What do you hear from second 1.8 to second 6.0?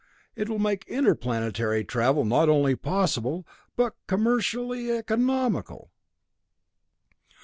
travel not only possible, but commercially economical."